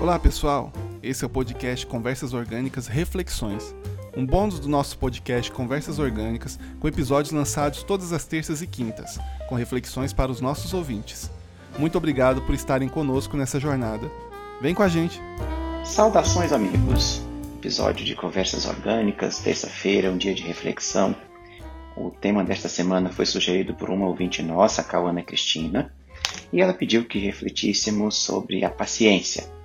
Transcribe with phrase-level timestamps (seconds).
[0.00, 3.74] Olá pessoal, esse é o podcast Conversas Orgânicas Reflexões,
[4.16, 9.18] um bônus do nosso podcast Conversas Orgânicas, com episódios lançados todas as terças e quintas,
[9.48, 11.28] com reflexões para os nossos ouvintes.
[11.76, 14.08] Muito obrigado por estarem conosco nessa jornada.
[14.62, 15.20] Vem com a gente!
[15.84, 17.20] Saudações, amigos!
[17.58, 21.12] Episódio de Conversas Orgânicas, terça-feira, um dia de reflexão.
[21.96, 25.92] O tema desta semana foi sugerido por uma ouvinte nossa, Cauana Cristina,
[26.52, 29.57] e ela pediu que refletíssemos sobre a paciência.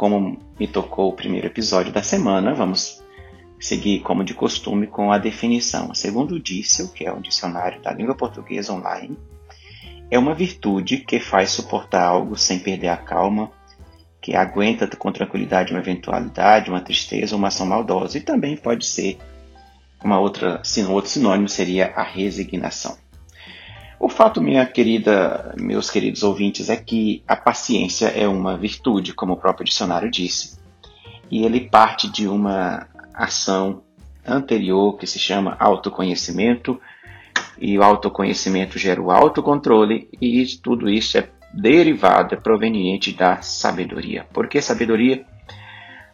[0.00, 3.04] Como me tocou o primeiro episódio da semana, vamos
[3.60, 5.94] seguir, como de costume, com a definição.
[5.94, 9.18] Segundo o Dício, que é um dicionário da língua portuguesa online,
[10.10, 13.52] é uma virtude que faz suportar algo sem perder a calma,
[14.22, 18.16] que aguenta com tranquilidade uma eventualidade, uma tristeza, uma ação maldosa.
[18.16, 19.18] E também pode ser
[20.02, 22.96] uma outra, outro sinônimo seria a resignação.
[24.00, 29.34] O fato, minha querida, meus queridos ouvintes, é que a paciência é uma virtude, como
[29.34, 30.58] o próprio dicionário disse,
[31.30, 33.82] e ele parte de uma ação
[34.26, 36.80] anterior que se chama autoconhecimento,
[37.60, 44.26] e o autoconhecimento gera o autocontrole, e tudo isso é derivado, é proveniente da sabedoria.
[44.32, 45.26] Por que sabedoria?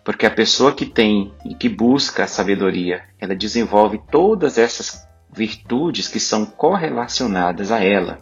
[0.02, 6.08] Porque a pessoa que tem e que busca a sabedoria, ela desenvolve todas essas virtudes
[6.08, 8.18] que são correlacionadas a ela.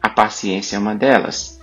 [0.00, 1.60] A paciência é uma delas.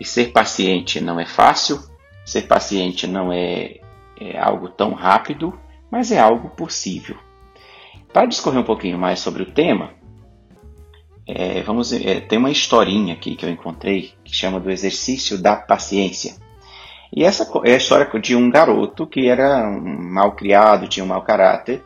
[0.00, 1.80] E ser paciente não é fácil,
[2.24, 3.80] ser paciente não é,
[4.20, 5.58] é algo tão rápido,
[5.90, 7.16] mas é algo possível.
[8.12, 9.90] Para discorrer um pouquinho mais sobre o tema,
[11.26, 15.54] é, vamos é, tem uma historinha aqui que eu encontrei que chama do exercício da
[15.56, 16.34] paciência.
[17.14, 21.08] E essa é a história de um garoto que era um mal criado, tinha um
[21.08, 21.82] mau caráter,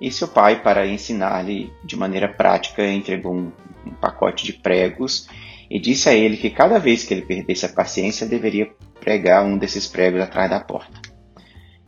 [0.00, 3.52] e seu pai, para ensinar-lhe de maneira prática, entregou um,
[3.86, 5.28] um pacote de pregos
[5.70, 9.56] e disse a ele que cada vez que ele perdesse a paciência, deveria pregar um
[9.56, 11.00] desses pregos atrás da porta.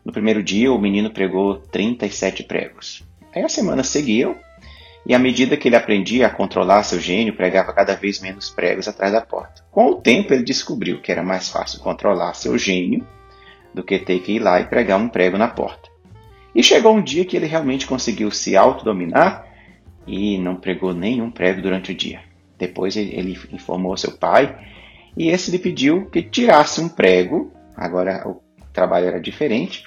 [0.04, 3.04] No primeiro dia, o menino pregou 37 pregos.
[3.34, 4.36] Aí a semana seguiu,
[5.06, 8.88] e à medida que ele aprendia a controlar seu gênio, pregava cada vez menos pregos
[8.88, 9.62] atrás da porta.
[9.70, 13.06] Com o tempo, ele descobriu que era mais fácil controlar seu gênio
[13.74, 15.87] do que ter que ir lá e pregar um prego na porta.
[16.58, 19.46] E chegou um dia que ele realmente conseguiu se autodominar
[20.04, 22.20] e não pregou nenhum prego durante o dia.
[22.58, 24.58] Depois ele informou seu pai
[25.16, 28.42] e esse lhe pediu que tirasse um prego, agora o
[28.72, 29.84] trabalho era diferente,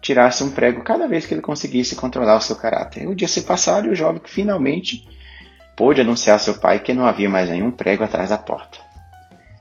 [0.00, 3.06] tirasse um prego cada vez que ele conseguisse controlar o seu caráter.
[3.06, 5.06] O dia se passaram e o jovem finalmente
[5.76, 8.78] pôde anunciar a seu pai que não havia mais nenhum prego atrás da porta.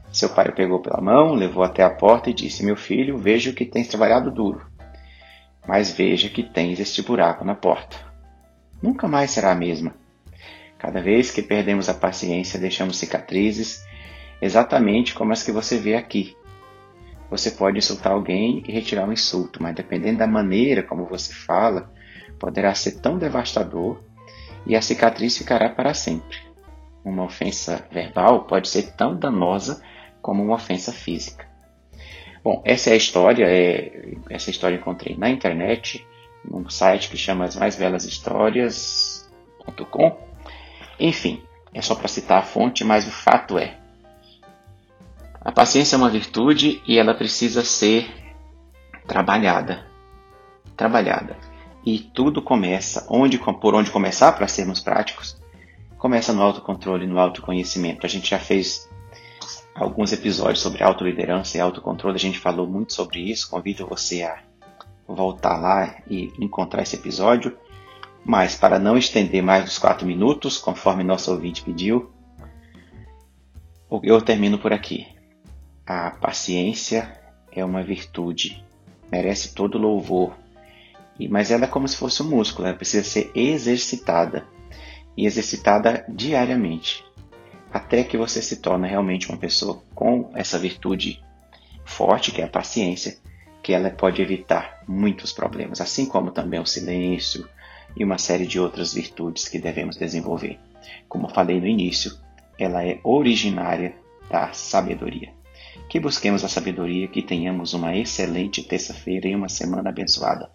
[0.10, 3.52] Seu pai o pegou pela mão, levou até a porta e disse: Meu filho, vejo
[3.52, 4.74] que tens trabalhado duro
[5.68, 7.98] mas veja que tens este buraco na porta.
[8.82, 9.96] Nunca mais será a mesma.
[10.78, 13.84] Cada vez que perdemos a paciência, deixamos cicatrizes,
[14.42, 16.36] exatamente como as que você vê aqui.
[17.30, 21.34] Você pode insultar alguém e retirar o um insulto, mas dependendo da maneira como você
[21.34, 21.92] fala,
[22.40, 24.04] poderá ser tão devastador
[24.66, 26.38] e a cicatriz ficará para sempre.
[27.04, 29.82] Uma ofensa verbal pode ser tão danosa
[30.22, 31.48] como uma ofensa física.
[32.46, 33.48] Bom, essa é a história.
[33.50, 36.06] É, essa história eu encontrei na internet,
[36.48, 39.26] num site que chama as mais belas histórias.com.
[41.00, 41.42] Enfim,
[41.74, 43.80] é só para citar a fonte, mas o fato é:
[45.42, 48.08] a paciência é uma virtude e ela precisa ser
[49.08, 49.88] trabalhada.
[50.78, 51.36] Trabalhada.
[51.84, 55.36] E tudo começa, onde, por onde começar para sermos práticos,
[55.98, 58.06] começa no autocontrole, no autoconhecimento.
[58.06, 58.88] A gente já fez
[59.76, 63.50] alguns episódios sobre autoliderança e autocontrole, a gente falou muito sobre isso.
[63.50, 64.42] Convido você a
[65.06, 67.56] voltar lá e encontrar esse episódio.
[68.24, 72.10] Mas para não estender mais dos quatro minutos, conforme nosso ouvinte pediu,
[74.02, 75.06] eu termino por aqui.
[75.86, 77.20] A paciência
[77.52, 78.66] é uma virtude,
[79.12, 80.34] merece todo louvor,
[81.30, 84.48] mas ela é como se fosse um músculo, ela precisa ser exercitada
[85.16, 87.05] e exercitada diariamente
[87.76, 91.22] até que você se torne realmente uma pessoa com essa virtude
[91.84, 93.18] forte, que é a paciência,
[93.62, 97.46] que ela pode evitar muitos problemas, assim como também o silêncio
[97.94, 100.58] e uma série de outras virtudes que devemos desenvolver.
[101.10, 102.18] Como falei no início,
[102.58, 103.94] ela é originária
[104.32, 105.34] da sabedoria.
[105.90, 110.50] Que busquemos a sabedoria, que tenhamos uma excelente terça-feira e uma semana abençoada.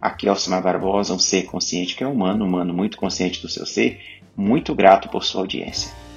[0.00, 3.64] Aqui é Alcimar Barbosa, um ser consciente que é humano, humano muito consciente do seu
[3.64, 4.00] ser,
[4.36, 6.07] muito grato por sua audiência.